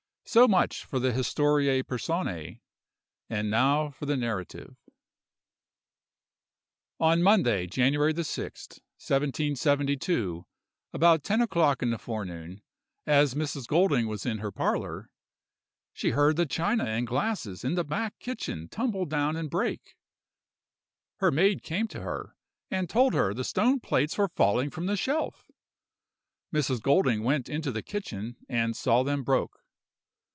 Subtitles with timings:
[0.23, 2.61] So much for the historiæ personæ,
[3.29, 4.77] and now for the narrative.
[7.01, 10.45] "On Monday, January the 6th, 1772,
[10.93, 12.61] about ten o'clock in the forenoon,
[13.05, 13.67] as Mrs.
[13.67, 15.09] Golding was in her parlor,
[15.91, 19.97] she heard the china and glasses in the back kitchen tumble down and break;
[21.17, 22.37] her maid came to her
[22.69, 25.51] and told her the stone plates were falling from the shelf;
[26.53, 26.81] Mrs.
[26.81, 29.57] Golding went into the kitchen and saw them broke.